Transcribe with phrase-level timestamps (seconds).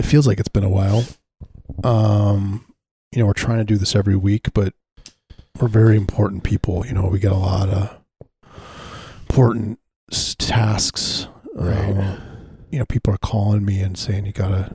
[0.00, 1.04] It, feels like it's been a while.
[1.84, 2.66] Um,
[3.12, 4.74] you know, we're trying to do this every week, but
[5.60, 6.86] we're very important people.
[6.86, 7.96] You know, we get a lot of
[9.28, 9.78] important
[10.38, 11.28] tasks.
[11.54, 11.96] Right.
[11.96, 12.16] Uh,
[12.70, 14.74] you know, people are calling me and saying you gotta,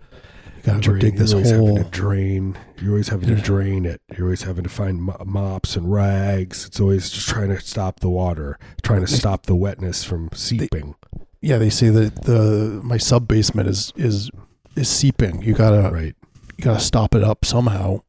[0.00, 1.76] you gotta Drain- dig this you're always having hole.
[1.78, 2.58] to drain.
[2.80, 4.00] You're always having to drain it.
[4.16, 6.64] You're always having to find mops and rags.
[6.66, 10.94] It's always just trying to stop the water, trying to stop the wetness from seeping.
[11.40, 14.30] Yeah, they say that the my sub basement is is
[14.76, 15.42] is seeping.
[15.42, 16.14] You gotta right.
[16.56, 18.02] you gotta stop it up somehow.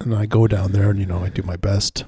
[0.00, 2.04] And I go down there and you know I do my best.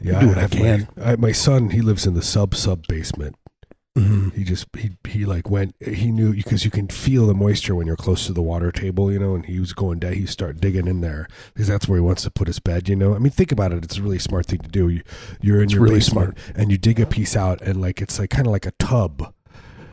[0.00, 0.20] Yeah.
[0.20, 0.88] do what I have can.
[0.96, 3.36] My, I, my son, he lives in the sub sub basement.
[3.96, 4.30] Mm-hmm.
[4.30, 5.74] He just he he like went.
[5.80, 9.12] He knew because you can feel the moisture when you're close to the water table,
[9.12, 9.34] you know.
[9.34, 10.14] And he was going down.
[10.14, 12.96] He started digging in there because that's where he wants to put his bed, you
[12.96, 13.14] know.
[13.14, 13.84] I mean, think about it.
[13.84, 14.88] It's a really smart thing to do.
[14.88, 15.02] You,
[15.42, 18.18] you're in It's your really basement and you dig a piece out, and like it's
[18.18, 19.34] like kind of like a tub.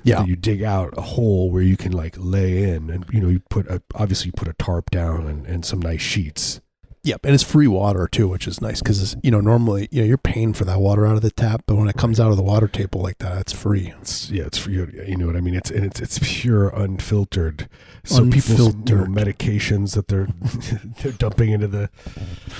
[0.03, 0.23] Yeah.
[0.23, 3.41] you dig out a hole where you can like lay in, and you know you
[3.49, 6.61] put a obviously you put a tarp down and, and some nice sheets.
[7.03, 10.07] Yep, and it's free water too, which is nice because you know normally you know
[10.07, 12.35] you're paying for that water out of the tap, but when it comes out of
[12.37, 13.93] the water table like that, it's free.
[14.01, 14.85] It's yeah, it's for you.
[15.15, 15.55] Know what I mean?
[15.55, 17.69] It's and it's it's pure unfiltered.
[18.03, 19.07] So people's you know, Unfiltered.
[19.09, 20.27] medications that they're
[21.01, 21.89] they're dumping into the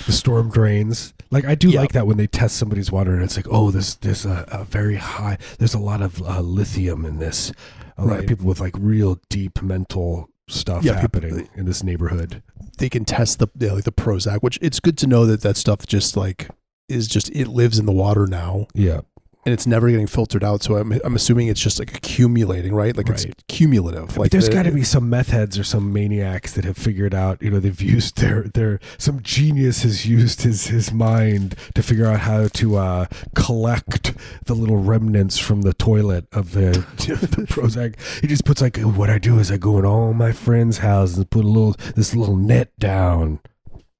[0.06, 1.14] the storm drains.
[1.32, 1.82] Like I do Yeah.
[1.82, 4.64] like that when they test somebody's water and it's like, oh, there's there's a, a
[4.64, 5.38] very high.
[5.58, 7.52] There's a lot of uh, lithium in this.
[7.98, 11.84] A lot of people with like real deep mental stuff Yeah, people- happening in this
[11.84, 12.42] neighborhood.
[12.78, 15.58] They can test the yeah, like the Prozac, which it's good to know that that
[15.58, 16.50] stuff just like
[16.88, 19.02] is just it lives in the water now Yeah,
[19.50, 20.62] and it's never getting filtered out.
[20.62, 22.96] So I'm I'm assuming it's just like accumulating, right?
[22.96, 23.26] Like Right.
[23.26, 24.16] it's cumulative.
[24.16, 27.16] Like there's the- got to be some meth heads or some maniacs that have figured
[27.16, 31.82] out, you know, they've used their their some genius has used his his mind to
[31.82, 34.14] figure out how to uh, collect
[34.46, 37.96] the little remnants from the toilet of the, the Prozac.
[38.22, 41.18] He just puts like, what I do is I go in all my friends' houses
[41.18, 43.40] and put a little this little net down,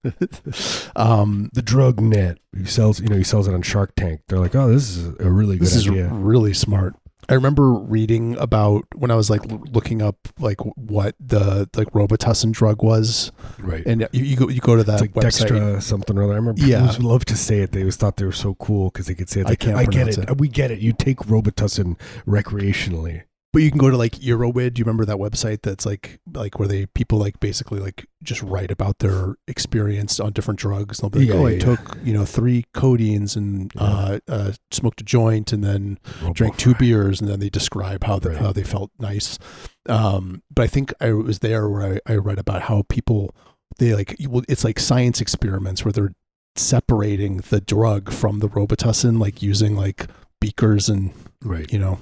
[0.96, 2.38] um the drug net.
[2.58, 4.22] He sells, you know, he sells it on Shark Tank.
[4.28, 6.08] They're like, oh, this is a really good this is idea.
[6.12, 6.96] really smart.
[7.28, 11.90] I remember reading about when I was like l- looking up like what the like
[11.92, 13.86] Robitussin drug was, right.
[13.86, 15.48] and you, you go you go to that like website.
[15.48, 16.34] Dextra something or other.
[16.34, 16.90] I remember Yeah.
[16.90, 17.72] people love to say it.
[17.72, 19.48] They always thought they were so cool because they could say it.
[19.48, 20.18] I can't I get it.
[20.18, 20.38] it.
[20.40, 20.80] We get it.
[20.80, 23.24] You take Robitussin recreationally.
[23.52, 24.76] But you can go to like Erowid.
[24.76, 28.44] Do you remember that website that's like like where they people like basically like just
[28.44, 31.00] write about their experience on different drugs.
[31.00, 31.60] They'll be like, Yeah, oh, I yeah.
[31.60, 33.82] took you know three codeines and Yeah.
[33.82, 35.98] uh, uh, smoked a joint and then
[36.34, 38.38] drank two beers and then they describe how the, Right.
[38.40, 39.40] how they felt nice.
[39.88, 43.34] Um, but I think I was there where I, I read about how people
[43.80, 46.14] they like well, it's like science experiments where they're
[46.56, 50.08] separating the drug from the Robitussin, like using like
[50.40, 51.12] beakers and
[51.44, 51.72] Right.
[51.74, 52.00] you know,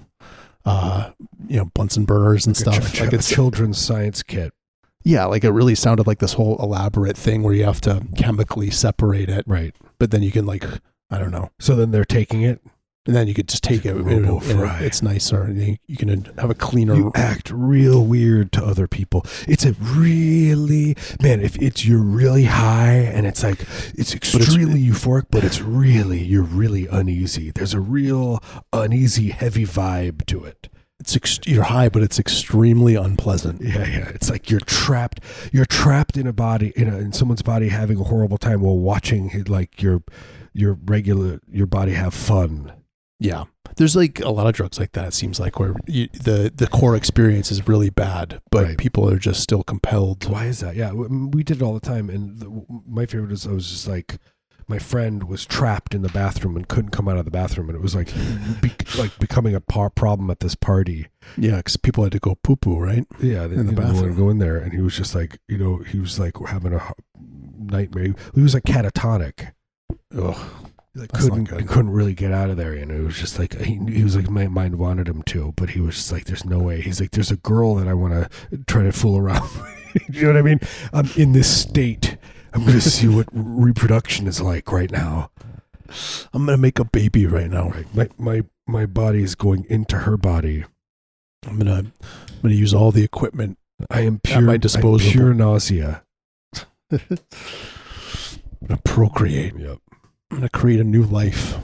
[0.67, 1.11] uh,
[1.47, 2.93] you know, Bunsen burners and Like stuff.
[2.93, 4.53] ch- like a it's children's science kit.
[5.03, 8.69] yeah, like it really sounded like this whole elaborate thing where you have to chemically
[8.69, 9.73] separate it, Right.
[9.99, 10.63] but then you can like
[11.09, 12.61] I don't know, So then they're taking it.
[13.07, 13.95] And then you could just take it.
[13.95, 14.79] and it- Robo and it- fry.
[14.81, 16.93] it's nicer, you, you can have a cleaner.
[16.95, 19.25] You act real weird to other people.
[19.47, 21.41] It's a really man.
[21.41, 26.21] If it's you're really high and it's like it's it's- extremely euphoric, but it's really
[26.23, 27.51] you're really uneasy.
[27.51, 28.43] There's a real
[28.73, 30.69] uneasy, heavy vibe to it.
[30.99, 33.61] it's ex- you're high, but it's extremely unpleasant.
[33.61, 34.09] Yeah, yeah.
[34.15, 35.21] It's like you're trapped.
[35.53, 38.77] You're trapped in a body in a, in someone's body having a horrible time while
[38.79, 40.01] watching like your
[40.53, 42.71] your regular your body have fun.
[43.19, 43.45] Yeah,
[43.77, 45.07] there's like a lot of drugs like that.
[45.07, 48.77] It seems like where you, the the core experience is really bad, but Right.
[48.77, 50.29] people are just still compelled.
[50.29, 50.75] Why is that?
[50.75, 52.09] Yeah, we did it all the time.
[52.09, 54.17] And the, my favorite is I was just like,
[54.67, 57.75] my friend was trapped in the bathroom and couldn't come out of the bathroom, and
[57.75, 58.13] it was like,
[58.61, 61.07] be, like becoming a par- problem at this party.
[61.37, 63.07] Yeah, because people had to go poo poo, right?
[63.19, 64.15] Yeah, they In the didn't want to bathroom.
[64.17, 66.93] go in there, and he was just like, you know, he was like having a
[67.57, 68.13] nightmare.
[68.35, 69.53] He was like catatonic.
[70.15, 70.37] Ugh.
[70.97, 74.03] Like couldn't couldn't really get out of there, and it was just like he, he
[74.03, 76.81] was like my mind wanted him to, but he was just like, "There's no way."
[76.81, 79.41] He's like, "There's a girl that I want to try to fool around."
[79.93, 80.59] with." you know what I mean?
[80.93, 82.17] I'm in this state.
[82.53, 85.29] I'm going to see what reproduction is like right now.
[86.33, 87.69] I'm gonna make a baby right now.
[87.69, 90.65] Right, my my my body is going into her body.
[91.45, 93.57] I'm gonna I'm gonna use all the equipment.
[93.89, 94.41] I am At pure.
[94.41, 95.11] my disposal.
[95.11, 96.03] pure nausea.
[96.91, 96.99] I'm
[98.67, 99.53] gonna procreate.
[99.57, 99.77] Yep,
[100.31, 101.57] I'm gonna create a new life.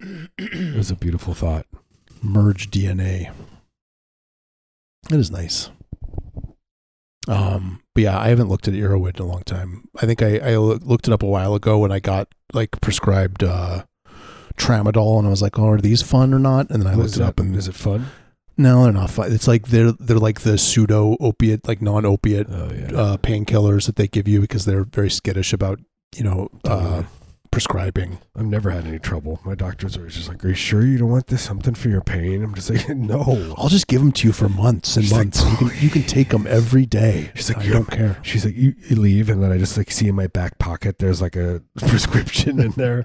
[0.00, 1.66] it was a beautiful thought.
[2.22, 3.32] Merge DNA.
[5.10, 5.70] It is nice.
[7.28, 9.88] Um, but yeah, I haven't looked at Erowid in a long time.
[10.00, 13.44] I think I, I looked it up a while ago when I got like prescribed
[13.44, 13.84] uh,
[14.56, 17.04] tramadol, and I was like, "Oh, are these fun or not?" And then I What
[17.04, 18.06] looked it up, and is it fun?
[18.56, 19.10] No, they're not.
[19.10, 19.32] fun.
[19.32, 22.96] it's like they're they're like the pseudo opiate, like non opiate Oh yeah.
[22.98, 25.80] uh, painkillers that they give you because they're very skittish about
[26.16, 27.02] you know uh.
[27.52, 28.18] Prescribing.
[28.34, 29.38] I've never had any trouble.
[29.44, 31.42] My doctors are just like, "Are you sure you don't want this?
[31.42, 34.48] Something for your pain?" I'm just like, "No." I'll just give them to you for
[34.48, 35.44] months and She's like, months.
[35.44, 37.30] you can you can take them every day.
[37.36, 38.18] She's like, I "Yeah." don't care.
[38.22, 40.98] She's like, you, you leave, and then I just like see in my back pocket
[40.98, 43.04] there's like a prescription in there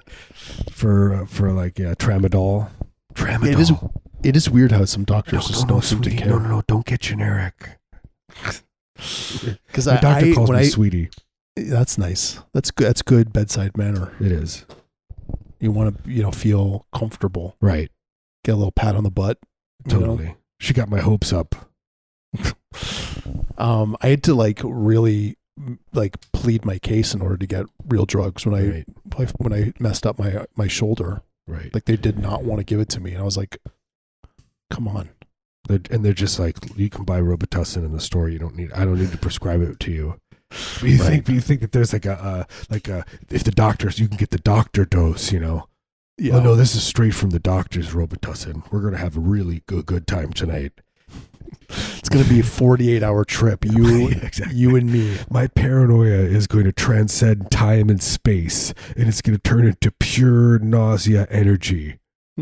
[0.72, 2.70] for uh, for like yeah, tramadol.
[3.14, 3.52] Tramadol.
[3.52, 3.72] It is
[4.24, 6.22] it is weird how some no, doctors just no, no, don't seem to sweetie.
[6.24, 6.32] care.
[6.32, 7.78] No, no, no, don't get generic.
[8.96, 11.10] Because My I, doctor I calls me I sweetie.
[11.64, 12.40] That's nice.
[12.54, 12.86] That's good.
[12.88, 14.12] That's good bedside manner.
[14.20, 14.64] It is
[15.60, 17.56] You want to you know feel comfortable.
[17.60, 17.90] right.
[18.44, 19.38] Get a little pat on the butt.
[19.86, 20.00] you know?
[20.00, 20.34] Totally.
[20.60, 21.54] She got my hopes up.
[23.58, 25.36] Um, I had to like really
[25.92, 28.84] like plead my case in order to get real drugs when I
[29.18, 29.30] Right.
[29.38, 31.22] when I messed up my my shoulder.
[31.48, 31.72] Right.
[31.74, 33.58] Like they did not want to give it to me, and I was like,
[34.70, 35.08] "Come on."
[35.68, 38.28] They're, and they're just like, you can buy Robitussin in the store.
[38.28, 38.70] You don't need.
[38.72, 40.20] I don't need to prescribe it to you.
[40.50, 41.06] But you Right.
[41.08, 41.24] think?
[41.26, 44.16] But you think that there's like a uh, like a if the doctors you can
[44.16, 45.32] get the doctor dose.
[45.32, 45.68] You know.
[46.16, 46.36] Yeah.
[46.36, 48.70] Oh no, this is straight from the doctor's Robitussin.
[48.72, 50.72] We're gonna have a really good good time tonight.
[51.70, 53.64] It's gonna be a forty-eight hour trip.
[53.64, 54.56] You, Yeah, exactly.
[54.56, 55.18] you and me.
[55.30, 59.90] My paranoia is going to transcend time and space, and it's going to turn into
[59.92, 61.98] pure nausea energy.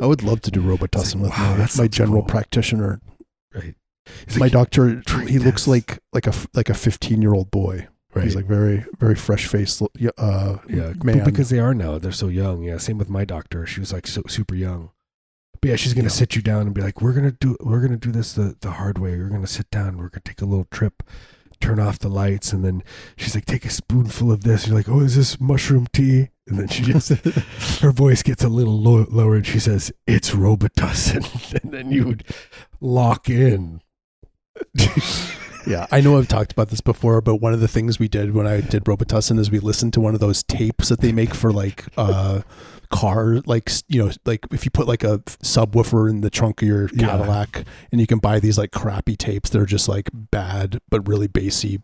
[0.00, 2.28] I would love to do Robitussin like, with wow, my, my general cool.
[2.30, 3.00] practitioner.
[3.54, 3.74] Right.
[4.26, 7.88] He's my like, doctor, "Drink he looks like like a like a fifteen-year-old boy.
[8.14, 8.24] right.
[8.24, 9.82] He's like very very fresh faced.
[9.82, 11.24] Uh, yeah, man.
[11.24, 11.98] because they are now.
[11.98, 12.62] They're so young.
[12.62, 12.78] Yeah.
[12.78, 13.66] Same with my doctor.
[13.66, 14.90] She was like so super young.
[15.60, 16.20] But yeah, she's gonna Yeah.
[16.20, 17.56] sit you down and be like, "We're gonna do.
[17.60, 19.16] We're gonna do this the the hard way.
[19.16, 19.96] We're gonna sit down.
[19.96, 21.02] We're gonna take a little trip."
[21.60, 22.82] Turn off the lights, and then
[23.16, 26.58] she's like, "Take a spoonful of this." You're like, "Oh, is this mushroom tea?" And
[26.58, 27.08] then she just
[27.80, 31.24] her voice gets a little low, lower and she says, It's Robitussin.
[31.62, 32.24] and then you would
[32.82, 33.80] lock in.
[35.66, 38.34] Yeah, I know I've talked about this before, but one of the things we did
[38.34, 41.34] when I did Robitussin is we listened to one of those tapes that they make
[41.34, 42.42] for like uh
[42.90, 46.68] car like you know like if you put like a subwoofer in the trunk of
[46.68, 47.08] your Yeah.
[47.08, 51.08] Cadillac and you can buy these like crappy tapes that are just like bad but
[51.08, 51.80] really bassy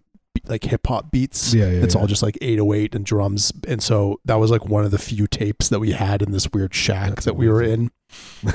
[0.46, 1.52] like hip hop beats.
[1.54, 1.82] Yeah, yeah.
[1.82, 2.00] It's yeah.
[2.00, 3.52] all just like 808 and drums.
[3.68, 6.50] And so that was like one of the few tapes that we had in this
[6.52, 7.90] weird shack That's that we were in.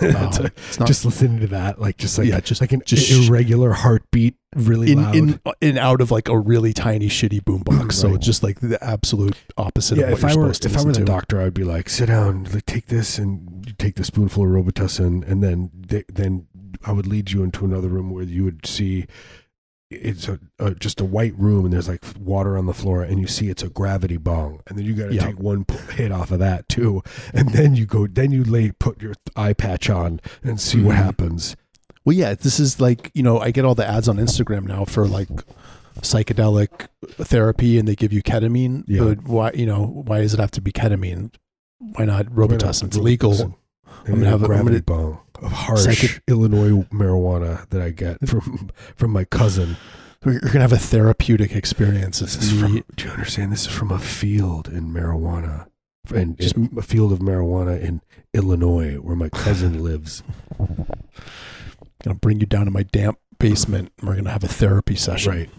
[0.01, 3.09] Um, it's not just listening to that, like just like Yeah, just- like an just
[3.29, 5.15] irregular heartbeat, really in, loud.
[5.15, 7.93] in in out of like a really tiny shitty boombox.
[7.93, 8.15] So Right.
[8.17, 10.69] it's just like the absolute opposite yeah, of what if you're I were supposed to
[10.69, 11.05] if I were the to.
[11.05, 15.25] doctor, I'd be like, sit down, like take this, and take the spoonful of Robitussin,
[15.29, 16.47] and then th- then
[16.83, 19.05] I would lead you into another room where you would see
[20.01, 23.19] it's a, a just a white room, and there's like water on the floor, and
[23.19, 25.25] you see it's a gravity bong, and then you got to Yeah.
[25.25, 27.01] take one hit off of that too,
[27.33, 30.95] and then you go, then you lay put your eye patch on and see what
[30.95, 31.03] Mhm.
[31.03, 31.55] happens.
[32.03, 34.85] Well, yeah, this is like you know I get all the ads on Instagram now
[34.85, 35.29] for like
[36.01, 38.83] psychedelic therapy, and they give you ketamine.
[38.87, 39.03] Yeah.
[39.03, 41.31] But why you know why does it have to be ketamine?
[41.79, 42.85] Why not Robitussin?
[42.85, 43.57] It's legal.
[44.07, 48.69] I'm gonna have a- gravity bong of harsh Psychic- Illinois marijuana that I get from
[48.95, 49.77] from my cousin.
[50.25, 52.19] You're gonna have a therapeutic experience.
[52.19, 53.51] This is from, do you understand?
[53.51, 55.67] This is from a field in marijuana,
[56.13, 58.01] and Just- a field of marijuana in
[58.33, 60.23] Illinois, where my cousin lives.
[62.03, 63.91] gonna bring you down to my damp basement.
[63.99, 65.31] and We're gonna have a therapy session.
[65.31, 65.49] Right.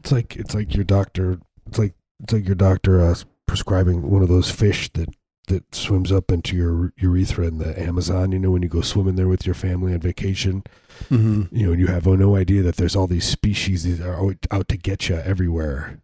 [0.00, 1.38] It's like it's like your doctor.
[1.66, 3.14] It's like it's like your doctor uh,
[3.46, 5.08] prescribing one of those fish that
[5.46, 8.32] that swims up into your urethra in the Amazon.
[8.32, 10.64] You know, when you go swimming there with your family on vacation,
[11.08, 14.46] hmm you know, you have no idea that there's all these species that are out-
[14.50, 16.00] out to get you everywhere.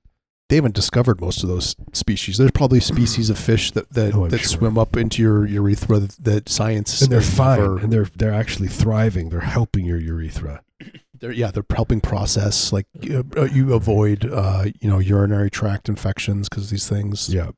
[0.49, 2.37] They haven't discovered most of those species.
[2.37, 4.59] There's probably species of fish that that, Oh, that sure.
[4.59, 8.69] swim up into your urethra that, that science And they're fine, and they're they're actually
[8.69, 9.31] thriving.
[9.31, 10.63] They're helping your urethra.
[11.21, 15.89] they're yeah they're helping process like you, uh, you avoid uh you know urinary tract
[15.89, 17.51] infections because these things Yeah.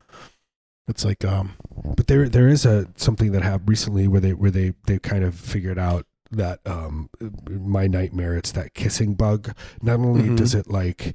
[0.89, 1.55] It's like um
[1.97, 5.25] but there there is a something that happened recently where they where they they kind
[5.25, 7.09] of figured out that um
[7.49, 10.37] my nightmare it's that kissing bug not only Mhm.
[10.37, 11.15] does it like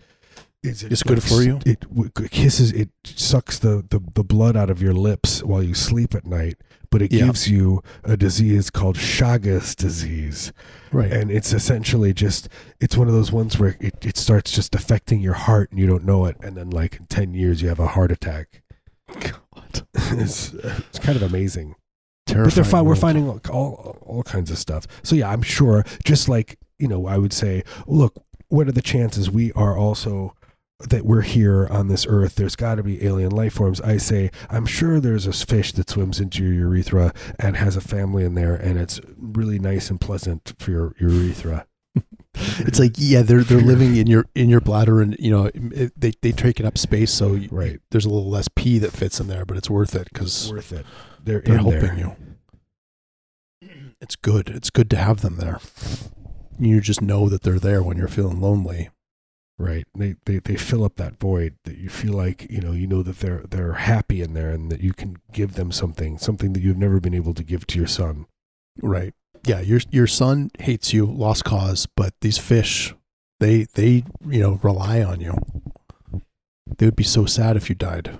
[0.61, 1.59] is it It's good for you?
[1.65, 1.85] it,
[2.31, 6.25] kisses it sucks the, the the blood out of your lips while you sleep at
[6.25, 6.57] night
[6.91, 7.25] but it Yeah.
[7.27, 10.51] gives you a disease called Chagas disease
[10.91, 12.49] right and it's essentially just
[12.81, 15.87] it's one of those ones where it, it starts just affecting your heart and you
[15.87, 18.61] don't know it and then like in 10 years you have a heart attack
[19.59, 19.87] God.
[20.19, 21.75] it's, it's kind of amazing
[22.29, 24.85] terrifying but they're fi- we're finding all, all all kinds of stuff.
[25.03, 25.83] So yeah, I'm sure.
[26.05, 30.35] Just like you know, I would say, look, what are the chances we are also
[30.79, 32.35] that we're here on this earth.
[32.35, 33.81] There's got to be alien life forms.
[33.81, 37.81] I say, I'm sure there's a fish that swims into your urethra and has a
[37.81, 41.65] family in there, and it's really nice and pleasant for your urethra.
[42.61, 45.91] It's like yeah, they're they're living in your in your bladder, and you know it,
[45.99, 47.79] they they taking up space, so you, Right.
[47.91, 50.71] there's a little less pee that fits in there, but it's worth it because Worth
[50.71, 50.85] it.
[51.23, 51.97] They're, they're helping there.
[51.97, 52.15] you.
[54.01, 54.47] It's good.
[54.49, 55.59] It's good to have them there.
[56.57, 58.89] You just know that they're there when you're feeling lonely.
[59.57, 59.85] Right.
[59.93, 63.03] They, they they fill up that void that you feel like, you know, you know
[63.03, 66.61] that they're they're happy in there and that you can give them something, something that
[66.61, 68.25] you've never been able to give to your son.
[68.81, 69.13] Right.
[69.45, 72.93] Yeah, your your son hates you, lost cause, but these fish,
[73.39, 75.35] they they you know rely on you.
[76.77, 78.17] They would be so sad if you died.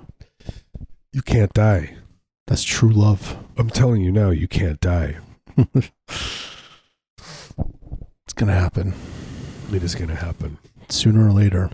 [1.13, 1.95] You can't die.
[2.47, 3.37] That's true love.
[3.57, 5.17] I'm telling you now, you can't die.
[8.25, 8.93] It's gonna happen
[9.73, 10.57] It is going to happen.
[10.87, 11.69] sooner or later.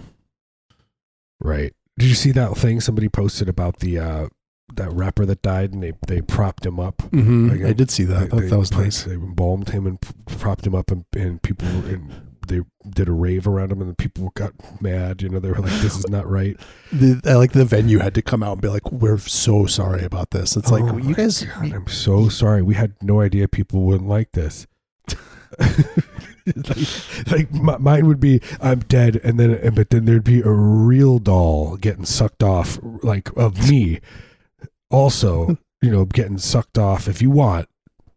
[1.39, 1.73] Right.
[1.97, 4.27] Did you see that thing somebody posted about the uh
[4.73, 6.97] that rapper that died and they they propped him up?
[6.97, 7.49] Mm-hmm.
[7.49, 8.31] Like, I did see that.
[8.31, 9.03] They- that was put- nice.
[9.03, 12.11] They embalmed him and propped him up, and, and people and
[12.47, 15.23] they did a rave around him, and the people got mad.
[15.23, 16.59] You know, they were like, "This is not right."
[16.93, 20.03] The, I like the venue had to come out and be like, "We're so sorry
[20.03, 21.43] about this." It's like Oh you guys.
[21.43, 22.61] God, I'm so sorry.
[22.61, 24.67] We had no idea people wouldn't like this.
[26.55, 30.41] like, like my, mine would be I'm dead, and then and- but then there'd be
[30.41, 33.99] a real doll getting sucked off, like of me.
[34.91, 37.07] Also, you know, getting sucked off.
[37.07, 37.67] If you want,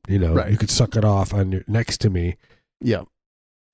[0.09, 0.51] you know, Right.
[0.51, 2.37] you could suck it off on your next to me,
[2.81, 3.03] yeah,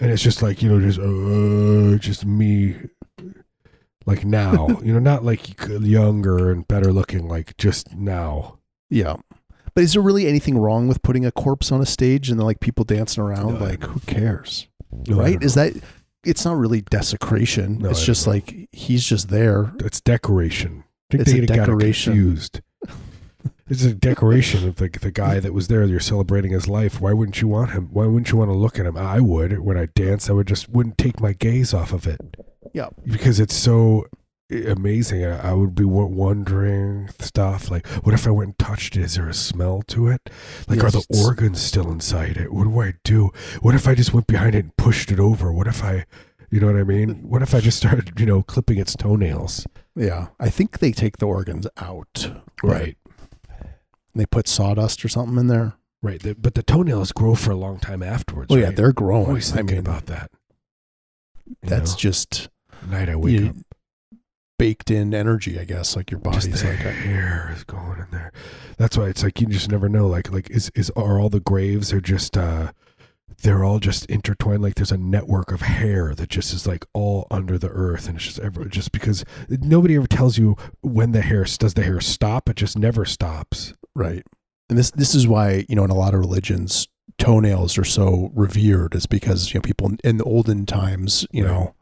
[0.01, 2.77] and it's just like you know, just uh, just me.
[4.07, 8.59] Like now, you know, not like younger and better looking, like just now.
[8.91, 9.17] yeah.
[9.75, 12.47] But is there really anything wrong with putting a corpse on a stage and then
[12.47, 13.55] like people dancing around?
[13.55, 14.69] No, like, who cares?
[15.09, 15.43] No, right?
[15.43, 15.73] Is that?
[16.23, 17.79] It's not really desecration.
[17.79, 18.35] No, it's just know.
[18.35, 19.73] like he's just there.
[19.81, 20.85] it's decoration.
[21.11, 22.13] I think It's a they got it decoration.
[22.13, 22.61] confused.
[23.69, 25.85] It's a decoration of the the guy that was there.
[25.85, 27.01] You're celebrating his life.
[27.01, 27.89] Why wouldn't you want him?
[27.93, 28.97] Why wouldn't you want to look at him?
[28.97, 30.29] I would when I dance.
[30.29, 32.21] I would just wouldn't take my gaze off of it.
[32.75, 32.89] Yeah.
[33.07, 34.07] because it's so
[34.51, 35.25] eh, amazing.
[35.25, 39.03] I, I would be wondering stuff like, what if I went and touched it?
[39.03, 40.29] Is there a smell to it?
[40.69, 42.53] Like, are the organs still inside it?
[42.53, 43.31] What do I do?
[43.63, 45.53] What if I just went behind it and pushed it over?
[45.53, 46.05] What if I,
[46.51, 47.29] you know what I mean?
[47.29, 49.67] What if I just started, you know, clipping its toenails?
[49.95, 52.29] Yeah, I think they take the organs out.
[52.63, 52.97] Right.
[54.15, 55.75] They put sawdust or something in there.
[56.03, 56.23] Right.
[56.23, 58.53] The, but the toenails grow for a long time afterwards.
[58.53, 59.27] Oh yeah, they're I'm growing.
[59.27, 60.31] always I thinking mean, about that.
[61.47, 61.99] You that's know?
[61.99, 62.49] just
[62.89, 63.57] night I wake you- up.
[64.59, 65.97] baked in energy, I guess.
[65.97, 68.33] Like your Just body's the like, hair is going in there.
[68.79, 70.07] That's why it's like you just never know.
[70.07, 72.73] Like like is is are all the graves are just uh
[73.43, 77.27] they're all just intertwined like there's a network of hair that just is like all
[77.31, 81.21] under the earth and it's just ever just because nobody ever tells you when the
[81.23, 84.23] hair does the hair stop it just never stops right.
[84.71, 86.89] And this this is why you know in a lot of religions
[87.19, 91.53] toenails are so revered is because you know people in the olden times you Right.
[91.53, 91.75] know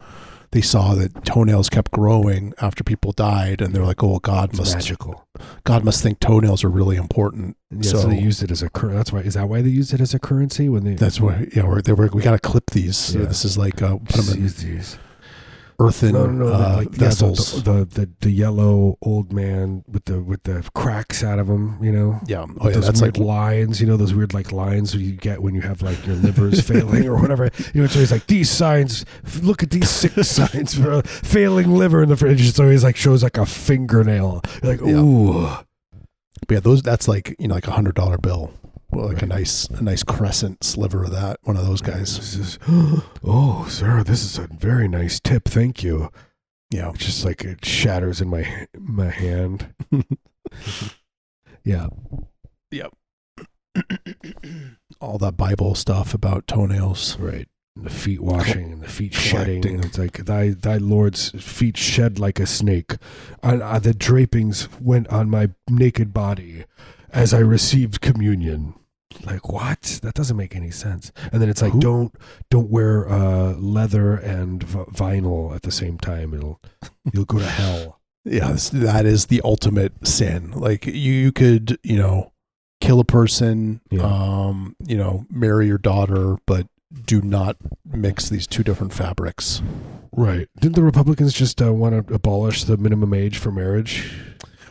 [0.53, 4.51] they saw that toenails kept growing after people died and they're like oh well God
[4.51, 5.27] it's must magical.
[5.65, 7.57] God must think toenails are really important.
[7.71, 9.71] Yeah, so, so, they used it as a cur- that's why is that why they
[9.71, 12.33] used it as a currency when they that's why yeah we're, they were, we got
[12.33, 12.97] to clip these.
[12.97, 14.99] So this is like uh, put them in use these
[15.87, 19.85] earthen no, no, no, uh, like, yeah, the- vessels the, the, the yellow old man
[19.89, 23.01] with the with the cracks out of him you know yeah oh yeah those that's
[23.03, 26.07] weird like lines, you know, those weird like lines you get when you have like
[26.07, 27.51] your liver's failing or whatever.
[27.75, 29.05] You know, it's always like these signs.
[29.43, 32.47] Look at these six signs for a failing liver in the fridge.
[32.47, 34.43] It's always like shows like a fingernail.
[34.63, 34.95] You're like, Yeah.
[35.01, 35.43] ooh,
[36.47, 38.53] But yeah, those that's like you know like a hundred dollar bill,
[38.93, 41.39] well, like a nice a nice crescent sliver of that.
[41.43, 42.59] One of those guys.
[43.25, 45.45] Oh, sir, this is a very nice tip.
[45.45, 46.11] Thank you.
[46.71, 49.73] Yeah, It's just like it shatters in my my hand.
[51.65, 51.87] yeah,
[52.71, 52.93] yep
[55.01, 57.19] all that Bible stuff about toenails.
[57.19, 57.49] right.
[57.75, 59.67] And the feet washing and the feet shedding.
[59.67, 62.97] And it's like thy thy Lord's feet shed like a snake.
[63.43, 66.65] And uh, the drapings went on my naked body
[67.11, 68.75] as I received communion.
[69.25, 70.01] Like what?
[70.03, 71.13] That doesn't make any sense.
[71.33, 72.15] And then it's like Who- don't
[72.51, 76.35] don't wear uh, leather and v- vinyl at the same time.
[76.35, 76.61] It'll
[77.13, 77.99] you'll go to hell.
[78.25, 80.53] Yeah, that is the ultimate sin.
[80.53, 82.33] Like you, you could you know
[82.81, 84.03] kill a person, Yeah.
[84.05, 86.69] um, you know, marry your daughter, but
[87.05, 89.61] do not mix these two different fabrics.
[90.13, 90.47] Right.
[90.61, 94.13] Didn't the Republicans just uh, want to abolish the minimum age for marriage?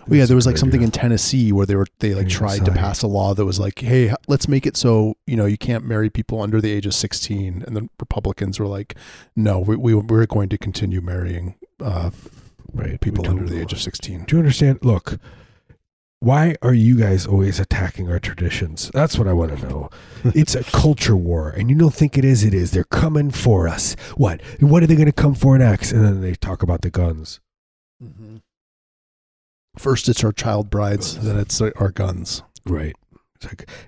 [0.08, 0.88] Well, yeah, there was like something idea.
[0.88, 3.80] in Tennessee where they were they like tried to pass a law that was like,
[3.80, 6.94] hey, let's make it so you know you can't marry people under the age of
[6.94, 8.96] sixteen, and the Republicans were like,
[9.36, 12.12] no, we, we we're going to continue marrying uh,
[12.74, 14.24] right people under the age of sixteen.
[14.26, 14.80] Do you understand?
[14.84, 15.20] Look,
[16.20, 18.92] why are you guys always attacking our traditions?
[18.94, 19.90] That's what I want to know.
[20.36, 22.44] It's a culture war, and you don't think it is.
[22.44, 22.72] It is.
[22.72, 23.96] They're coming for us.
[24.16, 24.40] What?
[24.60, 25.92] What are they going to come for next?
[25.92, 27.40] And then they talk about the guns.
[29.78, 32.44] First, it's our child brides, then it's our guns.
[32.66, 32.96] Right.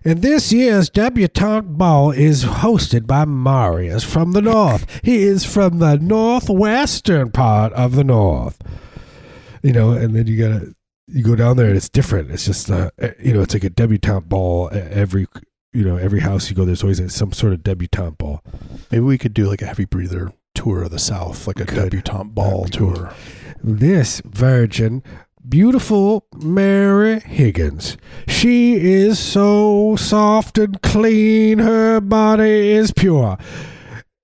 [0.04, 4.88] And this year's debutante ball is hosted by Marius from the north.
[5.04, 8.60] He is from the northwestern part of the north.
[9.62, 10.74] You know, and then you gotta
[11.08, 12.32] you go down there and it's different.
[12.32, 14.70] It's just uh, eh, you know, it's like a debutante ball.
[14.72, 15.28] Every
[15.72, 18.44] you know, every house you go, there's always some sort of debutante ball.
[18.92, 21.92] Maybe we could do like a heavy breather tour of the South, like a Could.
[21.92, 22.96] debutante ball That'd cool.
[22.96, 23.14] tour.
[23.64, 25.04] this virgin,
[25.48, 27.98] beautiful Mary Higgins.
[28.28, 33.38] She is so soft and clean, her body is pure.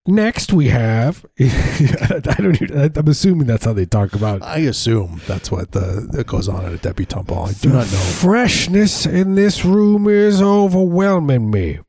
[0.08, 1.24] Next, we have.
[1.40, 2.60] I don't.
[2.62, 4.42] Even, I'm assuming that's how they talk about.
[4.42, 7.48] I assume that's what the that goes on at a debutante ball.
[7.50, 7.98] I do not know.
[8.00, 11.80] Freshness in this room is overwhelming me.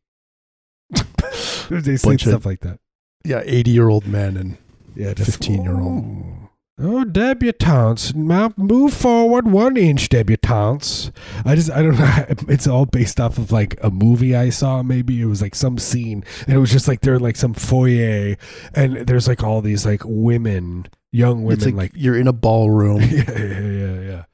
[1.70, 2.78] they say Bunch of- stuff like that.
[3.24, 4.58] Yeah, eighty-year-old men and
[4.94, 6.39] Yeah, 15-year-old.
[6.82, 8.14] Oh, debutantes.
[8.14, 11.10] Now move forward one inch, debutantes.
[11.44, 12.24] I just, I don't know.
[12.48, 14.82] It's all based off of like a movie I saw.
[14.82, 17.54] Maybe it was like some scene, and it was just like they're in like some
[17.54, 18.36] foyer,
[18.74, 22.32] and there's like all these like women, young it's women, like, like, you're in a
[22.32, 24.24] ballroom yeah, yeah, yeah, yeah,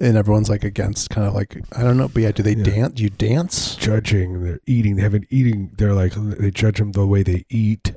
[0.00, 2.64] and everyone's like against kind of like I don't know, but yeah, do they Yeah.
[2.64, 2.94] dance?
[2.94, 3.74] Do you dance?
[3.76, 4.44] judging.
[4.44, 4.96] They're eating.
[4.96, 5.72] They haven't eating.
[5.76, 7.94] They're like they judge them the way they eat.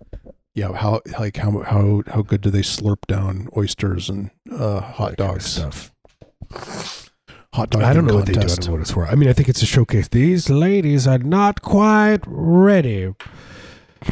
[0.60, 5.12] Yeah, how like how how how good do they slurp down oysters and uh, hot
[5.12, 5.46] that kind of dogs?
[5.46, 7.12] stuff.
[7.54, 7.82] Hot dog.
[7.82, 8.42] I don't know what they do.
[8.42, 9.08] I don't know what it's for.
[9.08, 10.10] I mean, I think it's a showcase.
[10.10, 13.14] These ladies are not quite ready,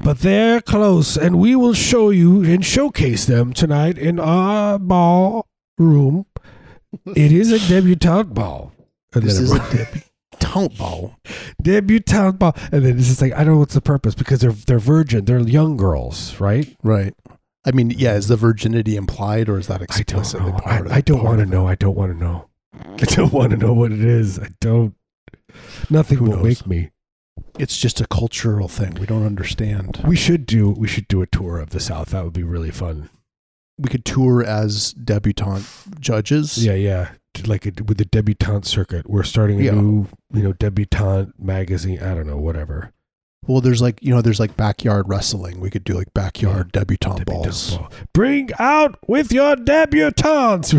[0.03, 6.25] but they're close, and we will show you and showcase them tonight in our ballroom.
[7.15, 8.71] it is a debutante ball.
[9.13, 10.03] And This is a everyone-
[10.39, 11.15] debutante ball.
[11.61, 14.51] debutante ball, and then it's just like I don't know what's the purpose because they're
[14.51, 16.75] they're virgin, they're young girls, right?
[16.83, 17.13] Right.
[17.65, 20.59] I mean, yeah, is the virginity implied or is that I don't explicitly know.
[20.59, 21.67] part of I, I don't want to know.
[21.67, 22.47] I don't want to know.
[22.73, 24.39] I don't want to know what it is.
[24.39, 24.95] I don't.
[25.89, 26.43] Nothing Who will knows?
[26.43, 26.91] make me.
[27.59, 28.95] It's just a cultural thing.
[28.95, 30.01] We don't understand.
[30.05, 32.09] We should do we should do a tour of the South.
[32.09, 33.09] That would be really fun.
[33.79, 35.65] We could tour as debutante
[35.99, 36.63] judges.
[36.65, 37.09] Yeah, yeah.
[37.45, 39.71] Like a, with the debutante circuit, we're starting a Yeah.
[39.71, 42.01] new, you know, debutante magazine.
[42.01, 42.93] I don't know, whatever.
[43.45, 45.59] Well, there's like you know, there's like backyard wrestling.
[45.61, 47.77] We could do like backyard debutante, Debutante balls.
[47.77, 47.91] ball.
[48.11, 50.73] Bring out with your debutantes.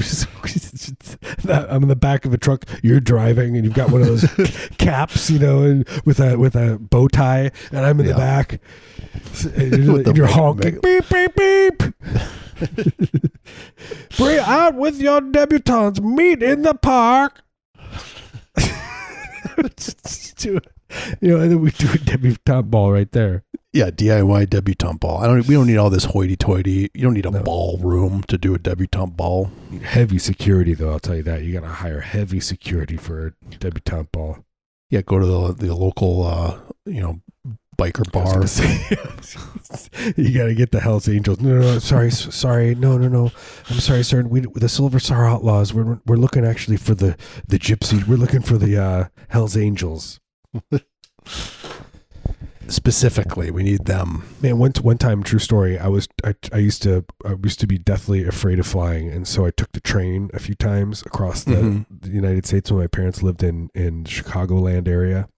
[1.48, 2.64] I'm in the back of a truck.
[2.82, 6.56] You're driving, and you've got one of those caps, you know, and with a with
[6.56, 8.60] a bow tie, and I'm in the back.
[9.56, 10.78] And you're, the you're honking.
[10.82, 11.82] beep beep beep.
[14.18, 16.00] Bring out with your debutantes.
[16.02, 17.42] Meet in the park.
[20.36, 20.60] Do
[21.20, 23.44] you know, and then we do a debutante ball right there.
[23.72, 25.18] Yeah, DIY debutante ball.
[25.18, 25.46] I don't.
[25.46, 26.90] We don't need all this hoity-toity.
[26.94, 27.42] You don't need a No.
[27.42, 29.50] ballroom to do a debutante ball.
[29.82, 30.92] Heavy security, though.
[30.92, 31.42] I'll tell you that.
[31.42, 34.38] You got to hire heavy security for a debutante ball.
[34.90, 37.20] Yeah, go to the the local, uh, you know,
[37.78, 38.42] biker bar.
[40.16, 41.40] you got to get the Hell's Angels.
[41.40, 41.78] No, no, no.
[41.78, 42.74] Sorry, sorry.
[42.74, 43.30] No, no, no.
[43.70, 44.22] I'm sorry, sir.
[44.22, 45.72] We the Silver Star Outlaws.
[45.72, 48.06] We're we're looking actually for the the Gypsy.
[48.06, 50.20] We're looking for the uh, Hell's Angels.
[52.70, 54.24] Specifically, we need them.
[54.42, 55.78] Man, one one time, true story.
[55.78, 59.26] I was I, I used to I used to be deathly afraid of flying, and
[59.26, 61.86] so I took the train a few times across the, Mhm.
[62.02, 65.28] the United States when my parents lived in in Chicagoland area.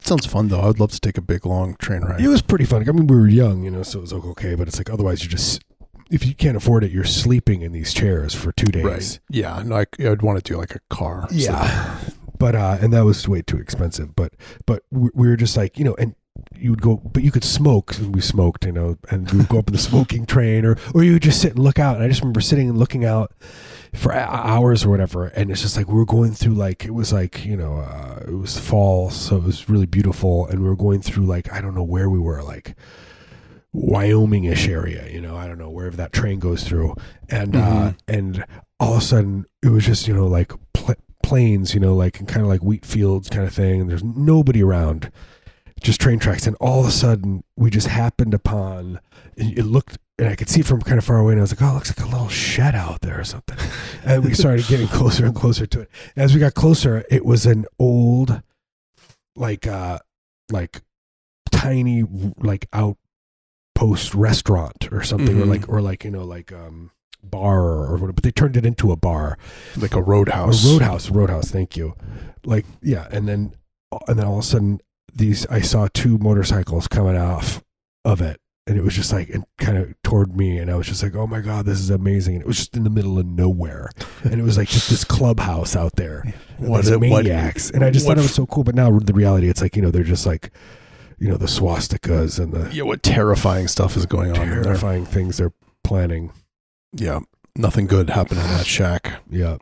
[0.00, 0.60] Sounds fun though.
[0.60, 2.20] I would love to take a big long train ride.
[2.20, 2.88] It was pretty fun.
[2.88, 4.90] I mean, we were young, you know, so it was like okay, but it's like
[4.90, 5.62] otherwise you're just
[6.10, 8.84] if you can't afford it, you're sleeping in these chairs for two days.
[8.84, 9.20] Right.
[9.30, 9.62] Yeah.
[9.64, 11.28] No, I, I'd want to do like a car.
[11.30, 12.00] Yeah.
[12.38, 14.16] But uh, and that was way too expensive.
[14.16, 14.32] But
[14.66, 16.14] but we were just like you know, and
[16.56, 17.96] you would go, but you could smoke.
[17.98, 20.76] And we smoked, you know, and we would go up in the smoking train, or
[20.94, 21.96] or you would just sit and look out.
[21.96, 23.32] And I just remember sitting and looking out
[23.94, 25.26] for hours or whatever.
[25.26, 28.20] And it's just like we were going through like it was like you know uh,
[28.26, 31.60] it was fall, so it was really beautiful, and we were going through like I
[31.60, 32.76] don't know where we were like.
[33.72, 36.96] Wyoming-ish area, you know, I don't know wherever that train goes through,
[37.28, 37.96] and uh, Mhm.
[38.08, 38.44] and
[38.80, 42.14] all of a sudden it was just you know like pl- plains, you know, like
[42.26, 43.80] kind of like wheat fields kind of thing.
[43.80, 45.12] And there's nobody around.
[45.80, 49.00] Just train tracks, and all of a sudden we just happened upon.
[49.36, 51.62] It looked, and I could see from kind of far away, and I was like,
[51.62, 53.56] "Oh, it looks like a little shed out there or something."
[54.04, 55.90] and we started getting closer and closer to it.
[56.16, 58.42] As we got closer, it was an old,
[59.36, 59.98] like, uh,
[60.50, 60.82] like
[61.50, 62.04] tiny,
[62.38, 65.48] like outpost restaurant or something, or Mhm.
[65.50, 66.90] like, or like you know, like um
[67.22, 68.12] bar or whatever.
[68.12, 69.38] But they turned it into a bar
[69.76, 70.64] like a roadhouse.
[70.64, 71.94] a roadhouse roadhouse thank you
[72.46, 73.52] like yeah and then
[74.08, 74.80] and then all of a sudden
[75.14, 77.62] these i saw two motorcycles coming off
[78.04, 80.86] of it and it was just like and kind of toward me and i was
[80.86, 82.34] just like oh my god this is amazing.
[82.36, 83.90] And it was just in the middle of nowhere.
[84.22, 86.22] And it was like just this clubhouse out there.
[86.58, 87.70] What these it- what- maniacs.
[87.70, 89.76] And i just what thought it was so cool but now the reality it's like
[89.76, 90.50] you know they're just like
[91.18, 95.36] you know the swastikas and the Yeah, what terrifying stuff is going on terrifying things
[95.38, 95.52] they're
[95.84, 96.32] planning.
[96.92, 97.20] Yeah,
[97.56, 99.20] nothing good happened in that shack.
[99.30, 99.56] yeah.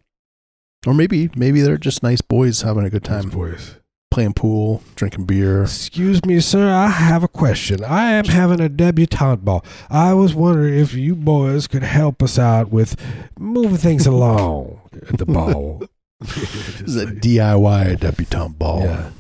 [0.87, 3.77] Or maybe, maybe they're just nice boys having a good time, boys
[4.11, 5.63] playing pool, drinking beer.
[5.63, 6.71] Excuse me, sir.
[6.71, 7.85] I have a question.
[7.85, 9.65] I am having a debutante ball.
[9.91, 12.97] I was wondering if you boys could help us out with
[13.39, 15.83] moving things along at the ball.
[16.21, 18.83] This is a DIY debutante ball.
[18.83, 19.11] Yeah.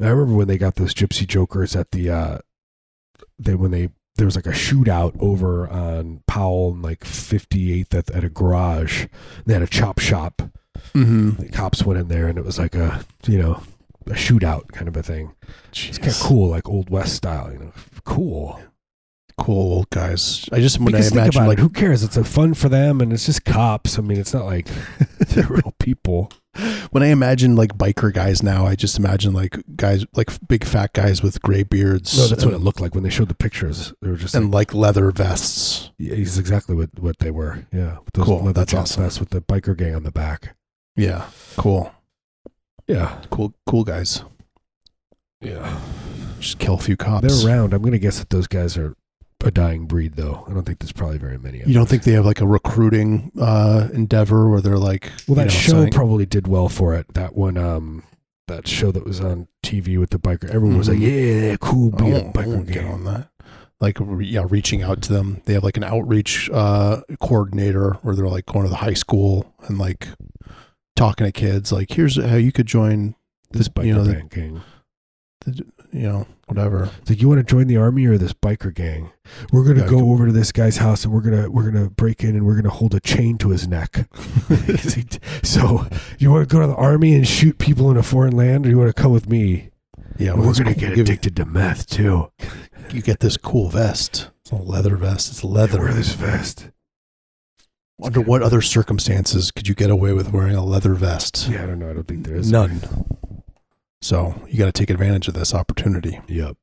[0.00, 2.38] I remember when they got those Gypsy Jokers at the uh
[3.36, 8.10] they when they there was like a shootout over on Powell and like 58th at,
[8.10, 9.06] at a garage.
[9.46, 10.42] They had a chop shop.
[10.94, 11.30] Mm-hmm.
[11.42, 13.62] The cops went in there and it was like a you know
[14.06, 15.34] a shootout kind of a thing.
[15.72, 17.52] It's kind of cool, like old west style.
[17.52, 17.72] You know,
[18.04, 18.60] cool.
[19.36, 20.48] Cool old guys.
[20.50, 22.02] I just when because I imagine like it, who cares?
[22.02, 23.96] It's a fun for them, and it's just cops.
[23.96, 24.66] I mean, it's not like
[25.28, 26.32] they're real people.
[26.90, 30.92] when I imagine like biker guys now, I just imagine like guys like big fat
[30.92, 32.18] guys with gray beards.
[32.18, 33.92] No, that's what it looked like when they showed the pictures.
[34.02, 35.92] They were just and like, like leather vests.
[35.98, 37.64] yeah, exactly what, what they were.
[37.72, 39.04] Yeah, Cool, that's awesome.
[39.04, 40.56] vests with the biker gang on the back.
[40.96, 41.92] Yeah, cool,
[42.88, 44.24] Yeah, cool, cool guys.
[45.40, 45.78] yeah.
[46.40, 47.26] Just kill a few cops.
[47.42, 47.74] They're around.
[47.74, 48.94] I'm gonna guess that those guys are
[49.44, 50.44] a dying breed, though.
[50.48, 51.60] I don't think there's probably very many.
[51.60, 55.34] of You don't think they have like a recruiting uh, endeavor where they're like, Well,
[55.36, 57.12] that you know, show probably did well for it.
[57.14, 58.04] That one, um,
[58.46, 60.48] that show that was on TV with the biker.
[60.48, 61.50] Everyone was like, Mhm.
[61.50, 63.28] "Yeah, cool, I being a won't, I biker won't get gang." on that.
[63.80, 65.42] Like, re- yeah, reaching out to them.
[65.44, 69.52] They have like an outreach uh, coordinator where they're like going to the high school
[69.66, 70.08] and like
[70.98, 71.72] talking to kids.
[71.72, 73.14] Like, here's how you could join.
[73.50, 74.60] This the- biker you know, the- gang.
[75.46, 76.90] the, you know, whatever.
[77.00, 79.10] It's like you want to join the army or this biker gang?
[79.52, 82.22] We're gonna Yeah, go over to this guy's house and we're gonna we're gonna break
[82.24, 84.06] in and we're gonna hold a chain to his neck.
[85.42, 85.86] so
[86.18, 88.68] you want to go to the army and shoot people in a foreign land, or
[88.70, 89.70] you want to come with me?
[90.18, 90.88] Yeah, we're gonna cool.
[90.88, 92.30] get addicted to meth too.
[92.92, 94.30] You get this cool vest.
[94.42, 95.30] It's a leather vest.
[95.30, 95.78] It's leather.
[95.80, 96.70] Wear this vest.
[98.02, 101.48] Under what other circumstances could you get away with wearing a leather vest?
[101.48, 101.90] Yeah, I don't know.
[101.90, 102.80] I don't think there is None.
[104.00, 106.20] So you got to take advantage of this opportunity.
[106.28, 106.56] Yep.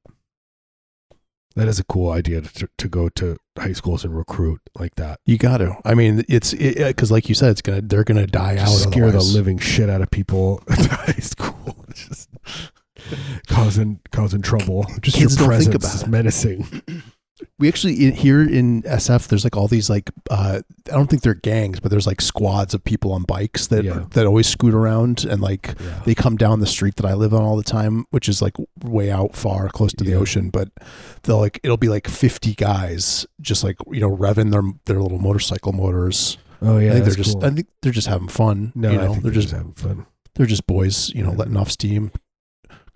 [1.58, 5.20] That is a cool idea to, to go to high schools and recruit like that.
[5.26, 5.78] You got to.
[5.86, 8.68] I mean, it's because, like you said, it's gonna they're gonna die out.
[8.68, 11.86] Just scare the living shit out of people at high school.
[11.96, 12.30] Just
[13.48, 14.86] causing causing trouble.
[15.02, 16.08] Just Kids your don't think presence about is it.
[16.10, 16.82] menacing.
[17.60, 21.34] We actually here in SF, there's like all these like uh, I don't think they're
[21.34, 24.06] gangs, but there's like squads of people on bikes that Yeah.
[24.12, 26.02] that always scoot around and like Yeah.
[26.06, 28.54] they come down the street that I live on all the time, which is like
[28.84, 30.18] way out far, close to the Yeah.
[30.18, 30.50] ocean.
[30.50, 30.70] But
[31.24, 35.20] they'll like it'll be like 50 guys just like you know revving their their little
[35.20, 36.38] motorcycle motors.
[36.62, 37.46] Oh yeah, I think they're just cool.
[37.46, 38.72] I think they're just having fun.
[38.76, 40.06] no, you know, think they're just having fun.
[40.36, 42.12] they're just boys, you know, letting off steam.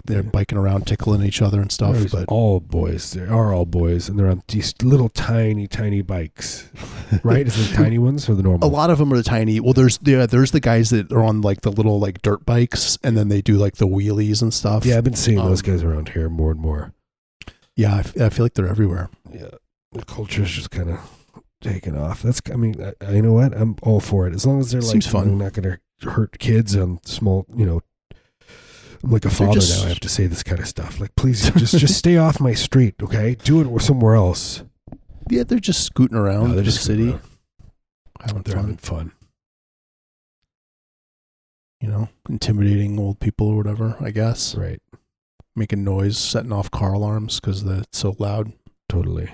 [0.10, 1.96] They're biking around, tickling each other and stuff.
[1.96, 3.12] There's But all boys.
[3.14, 6.70] they are all boys, and they're on these little tiny, tiny bikes.
[7.24, 7.48] Right?
[7.48, 8.68] Is it the tiny ones or the normal?
[8.68, 9.60] a lot of them are the tiny.
[9.60, 13.00] Well, there's yeah, there's the guys that are on like the little like dirt bikes,
[13.04, 14.86] and then they do like the wheelies and stuff.
[14.86, 16.94] Yeah, I've been seeing those Um, guys around here more and more.
[17.76, 17.96] yeah.
[17.96, 19.10] I, f- I feel like they're everywhere.
[19.34, 19.50] Yeah,
[19.92, 21.00] the culture's just kind of
[21.62, 22.22] taken off.
[22.22, 23.56] That's, I mean, I, you know what?
[23.58, 25.38] I'm all for it as long as they're like Seems you fun.
[25.40, 27.82] not going to hurt kids on small, you know.
[29.04, 29.86] I'm like a father just- now.
[29.86, 31.00] I have to say this kind of stuff.
[31.00, 33.36] Like, please, just just stay off my street, okay?
[33.36, 34.64] Do it somewhere else.
[35.30, 37.22] Yeah, they're just scooting around No, they're the just city, around.
[38.20, 38.64] having They're fun.
[38.64, 39.12] having fun.
[41.82, 43.96] You know, intimidating old people or whatever.
[44.02, 44.82] I guess Right.
[45.56, 48.52] making noise, setting off car alarms because it's so loud.
[48.90, 49.30] Totally.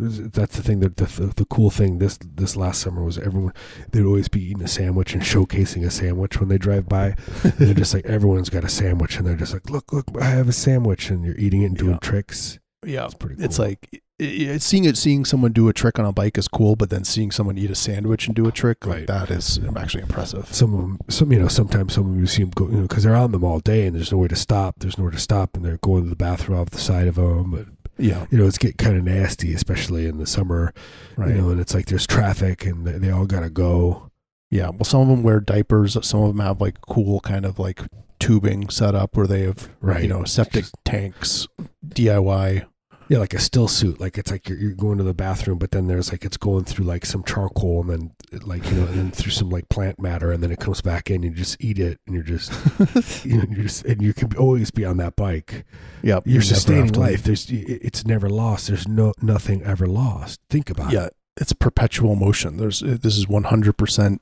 [0.00, 3.52] That's the thing that the, the the cool thing this this last summer was everyone
[3.90, 7.16] they'd always be eating a sandwich and showcasing a sandwich when they drive by.
[7.44, 10.24] And they're just like everyone's got a sandwich and they're just like look look I
[10.24, 11.98] have a sandwich and you're eating it and doing Yeah.
[11.98, 12.58] tricks.
[12.84, 13.44] Yeah, It's pretty cool.
[13.44, 13.88] it's like
[14.22, 17.04] i- seeing it, seeing someone do a trick on a bike is cool, but then
[17.04, 19.06] seeing someone eat a sandwich and do a trick like Right.
[19.06, 20.46] that is actually impressive.
[20.54, 22.76] some of them, some you know, sometimes some of them you see them go, you
[22.76, 24.76] know, because they're on them all day and there's nowhere to stop.
[24.78, 27.52] There's nowhere to stop, and they're going to the bathroom off the side of them.
[27.54, 30.72] And, Yeah, you know, it's getting kind of nasty, especially in the summer.
[31.16, 31.34] right.
[31.34, 34.10] You know, and it's like there's traffic and they, they all gotta go.
[34.50, 35.96] Yeah, well, some of them wear diapers.
[36.04, 37.82] Some of them have like cool kind of like
[38.18, 40.02] tubing set up where they have Right.
[40.02, 41.46] you know septic tanks,
[41.86, 42.66] DIY.
[43.10, 43.98] Yeah, like a still suit.
[44.00, 46.62] Like it's like you're, you're going to the bathroom, but then there's like it's going
[46.62, 50.00] through like some charcoal and then like you know, and then through some like plant
[50.00, 51.16] matter, and then it comes back in.
[51.16, 52.52] And you just eat it, and you're just
[53.24, 55.64] you know, you're just and you can always be on that bike.
[56.04, 57.24] Yep, you You're never sustaining life.
[57.24, 58.68] There's it's never lost.
[58.68, 60.40] There's no nothing ever lost.
[60.48, 60.94] Think about it.
[60.94, 62.58] Yeah, it's perpetual motion.
[62.58, 64.18] There's this is 100%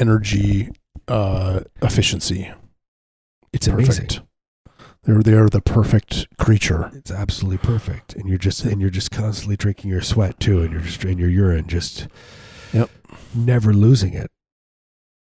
[0.00, 0.70] energy
[1.06, 2.50] uh, efficiency.
[3.52, 4.08] It's amazing.
[5.04, 6.90] They're they're the perfect creature.
[6.94, 10.72] It's absolutely perfect, and you're just and you're just constantly drinking your sweat too, and
[10.72, 12.08] you're just and your urine just,
[12.72, 12.90] Yep.
[13.34, 14.30] never losing it.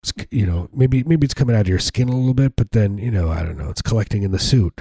[0.02, 2.70] It's, you know, maybe maybe it's coming out of your skin a little bit, but
[2.72, 4.80] then you know, I don't know, it's collecting in the suit,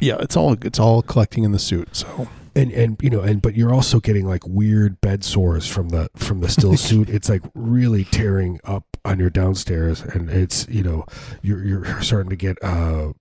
[0.00, 1.94] Yeah, it's all it's all collecting in the suit.
[1.94, 5.90] So and and you know, and but you're also getting like weird bed sores from
[5.90, 7.08] the from the still suit.
[7.08, 11.04] It's like really tearing up on your downstairs, and it's you know,
[11.42, 13.12] you're you're starting to get uh.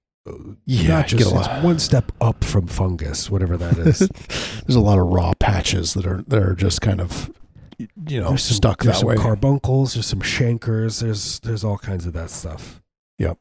[0.65, 1.63] Yeah, not just get a it's lot.
[1.63, 3.99] one step up from fungus, whatever that is.
[4.65, 7.29] there's a lot of raw patches that are that are just kind of
[7.77, 9.15] you know there's some, stuck there's that way.
[9.15, 12.81] some carbuncles, there's some chancres, there's there's all kinds of that stuff.
[13.19, 13.37] Yep.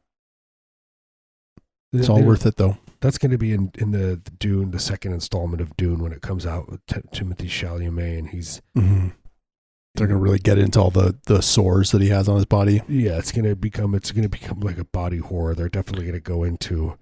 [1.93, 2.77] It's all they- worth it though.
[2.99, 6.13] That's going to be in in the, the Dune, the second installment of Dune when
[6.13, 9.09] it comes out with T- Timothée Chalamet, and he's Mm-hmm.
[9.95, 12.81] They're gonna really get into all the the sores that he has on his body.
[12.87, 15.53] yeah, it's going to become it's going to become like a body horror.
[15.53, 16.97] They're definitely going to go into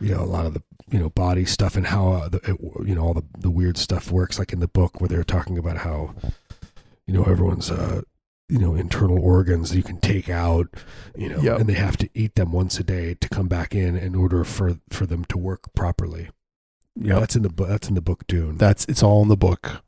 [0.00, 2.86] you know a lot of the you know body stuff and how uh, the, it,
[2.88, 4.38] you know all the the weird stuff works.
[4.38, 6.14] Like in the book where they're talking about how
[7.06, 8.02] you know everyone's uh
[8.48, 10.66] you know internal organs you can take out
[11.16, 11.60] you know Yep.
[11.60, 14.42] and they have to eat them once a day to come back in in order
[14.42, 16.30] for for them to work properly.
[16.96, 17.68] Yeah, That's in the book.
[17.68, 18.56] That's in the book Dune.
[18.58, 19.82] that's it's all in the book.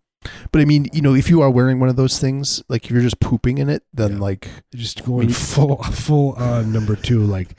[0.53, 2.91] But I mean, you know, if you are wearing one of those things, like if
[2.91, 4.19] you're just pooping in it, then Yeah.
[4.19, 7.57] like just going full full on number two like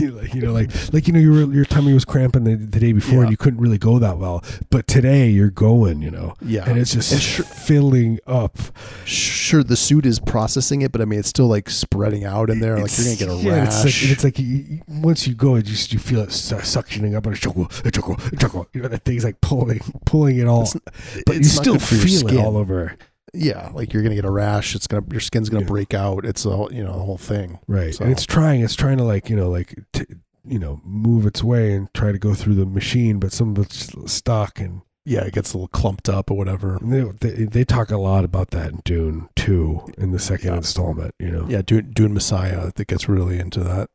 [0.00, 3.16] you know like like you know your your tummy was cramping the, the day before
[3.18, 3.20] Yeah.
[3.22, 6.78] and you couldn't really go that well but today you're going you know yeah, and
[6.78, 8.58] it's just And sure- filling up
[9.04, 12.58] sure the suit is processing it, but I mean, it's still like spreading out in
[12.60, 12.78] there.
[12.78, 13.84] Like you're gonna get a It's- yeah, rash.
[13.84, 16.56] it's like, it's like you, you- once you go it just you feel it su-
[16.56, 20.46] suctioning up and a choco choco choco you know that thing's like pulling pulling it
[20.46, 22.38] all It's- but you it's not still good for your skin.
[22.38, 22.96] all over
[23.34, 24.74] yeah, like you're gonna get a rash.
[24.74, 25.68] It's gonna your skin's gonna Yeah.
[25.68, 26.24] break out.
[26.24, 27.58] It's a whole- you know the whole thing.
[27.68, 30.06] right So- and it's trying it's trying to like you know like t-
[30.48, 33.58] you know move its way and try to go through the machine but some of
[33.58, 36.78] it's stuck and Yeah, it gets a little clumped up or whatever.
[36.82, 40.56] They, they, they talk a lot about that in Dune 2 in the second Yeah.
[40.56, 41.46] installment, you know.
[41.48, 43.88] Yeah, Dune, Dune Messiah that gets really into that,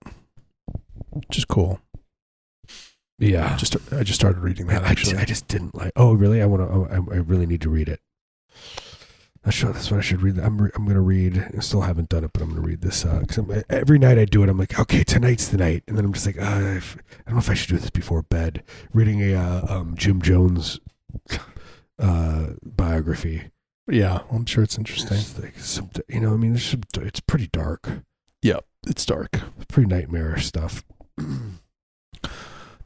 [1.10, 1.82] which is cool.
[3.22, 3.56] Yeah.
[3.56, 5.18] Just I just started reading that I, actually.
[5.18, 5.94] I just didn't like.
[5.96, 6.42] Oh, really?
[6.42, 6.94] I want to.
[6.94, 8.00] I, I really need to read it.
[9.44, 10.38] That's sure that's what I should read.
[10.38, 11.38] I'm re, I'm gonna read.
[11.56, 13.06] I still haven't done it, but I'm gonna read this.
[13.06, 15.98] Uh, cause I'm, every night I do it, I'm like, okay, tonight's the night, and
[15.98, 16.82] then I'm just like, uh, I
[17.26, 18.64] don't know if I should do this before bed.
[18.94, 20.80] Reading a uh, um, Jim Jones
[22.00, 23.50] uh, biography.
[23.90, 25.18] yeah, I'm sure it's interesting.
[25.18, 28.04] It's like some, you know, I mean, some, it's pretty dark,
[28.44, 30.84] Yeah, It's dark, pretty nightmarish stuff.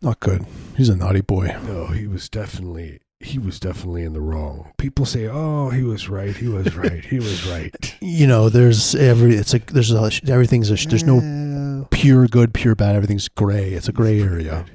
[0.06, 0.46] Not good.
[0.78, 1.56] He's a naughty boy.
[1.66, 4.72] No, he was definitely he was definitely in the wrong.
[4.78, 6.36] People say, "Oh, he was right.
[6.36, 7.04] He was right.
[7.04, 9.36] He was right." You know, there's every.
[9.36, 12.96] It's like there's a everything's a there's no pure good, pure bad.
[12.96, 13.74] Everything's gray.
[13.74, 14.66] It's a gray area.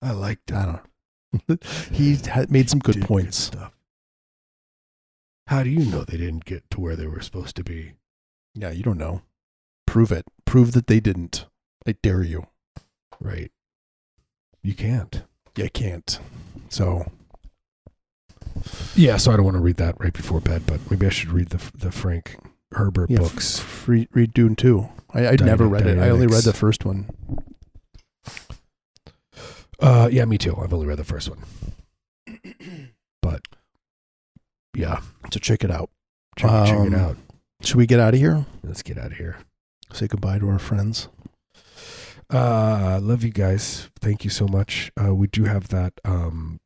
[0.00, 0.56] I liked it.
[0.56, 1.56] I don't know.
[1.92, 3.36] he had made some good Did points.
[3.36, 3.72] stuff.
[5.48, 7.94] How do you know they didn't get to where they were supposed to be?
[8.54, 9.22] Yeah, you don't know.
[9.86, 10.26] Prove it.
[10.44, 11.46] Prove that they didn't.
[11.86, 12.46] I dare you.
[13.20, 13.50] Right.
[14.62, 15.22] You can't.
[15.56, 16.18] You can't.
[16.68, 17.10] So
[18.94, 21.30] Yeah, so I don't want to read that right before bed, but maybe I should
[21.30, 22.36] read the the Frank
[22.72, 23.60] Herbert yeah, books.
[23.60, 24.88] f- read, read Dune too.
[25.14, 25.98] I, I'd never Dyna- read it.
[25.98, 27.08] I only read the first one.
[29.80, 30.56] Uh, yeah, me too.
[30.56, 31.38] I've only read the first one,
[33.22, 33.42] but
[34.74, 35.00] yeah,
[35.32, 35.88] So check it out.
[36.36, 37.16] check, check it Um, out.
[37.62, 38.44] Should we get out of here?
[38.64, 39.38] Let's get out of here.
[39.92, 41.08] Say goodbye to our friends.
[42.30, 43.88] Uh, love you guys.
[44.00, 44.90] Thank you so much.
[45.02, 45.94] Uh, we do have that.
[46.04, 46.60] Um,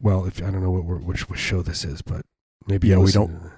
[0.00, 2.22] well, if I don't know what which which show this is, but
[2.66, 3.50] maybe Yeah, we listen-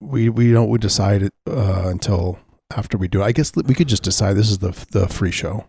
[0.00, 2.38] We we don't we decide it uh, until
[2.74, 3.24] after we do it.
[3.24, 5.66] I guess we could just decide this is the the free show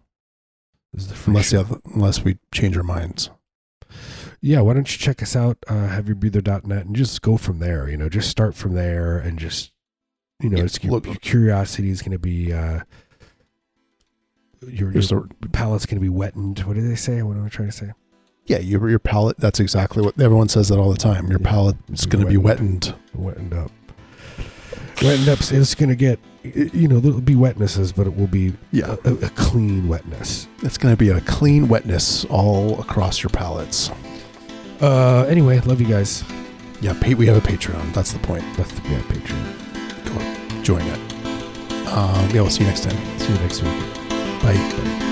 [0.93, 1.63] This is the free unless show.
[1.63, 3.29] the unless we change our minds.
[4.41, 7.89] yeah, why don't you check us out, uh, heavybreather.net, and just go from there.
[7.89, 9.71] You know, just start from there and just,
[10.41, 12.81] you know, Yeah, it's, your, look- your curiosity is going to be, uh,
[14.67, 16.59] your, your palate's going to be wettened.
[16.59, 17.21] What do they say?
[17.21, 17.91] What am I trying to say?
[18.45, 19.37] Yeah, your your palate.
[19.37, 21.27] That's exactly what everyone says that all the time.
[21.29, 21.49] Your Yeah.
[21.49, 22.93] palate is going to be Wettened.
[23.13, 23.53] wettened.
[23.53, 23.71] Up.
[25.01, 25.39] Wettened up.
[25.51, 29.13] It's going to get, you know, there'll be wetnesses, but it will be Yeah, a,
[29.13, 30.47] a clean wetness.
[30.61, 33.89] it's going to be a clean wetness all across your palates.
[34.79, 36.23] Uh, anyway, love you guys.
[36.81, 37.93] Yeah, pa- we have a Patreon.
[37.93, 38.43] That's the point.
[38.57, 40.05] That's the yeah, Patreon.
[40.05, 41.87] Go on, join it.
[41.87, 43.19] Um, yeah, we'll see you next time.
[43.19, 43.94] See you next week.
[44.45, 45.04] Bye.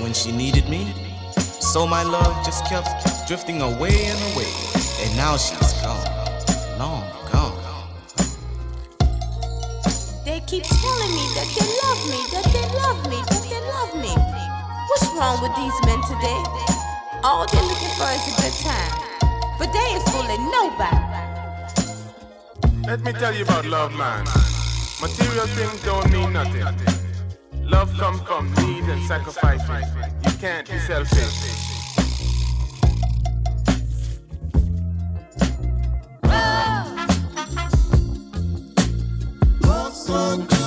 [0.00, 0.92] When she needed me,
[1.38, 2.88] so my love just kept
[3.28, 4.50] drifting away and away,
[5.02, 6.04] and now she's gone,
[6.78, 7.56] long gone.
[10.24, 13.92] They keep telling me that they love me, that they love me, that they love
[14.00, 14.12] me.
[14.88, 16.42] What's wrong with these men today?
[17.22, 18.92] All they're looking for is a good time,
[19.58, 21.10] but they ain't fooling nobody.
[22.86, 24.24] Let me tell you about love, man.
[25.00, 26.99] Material things don't mean nothing.
[27.70, 29.86] Love comes from need and sacrificing.
[30.24, 31.50] You can't be selfish.
[40.40, 40.59] Good.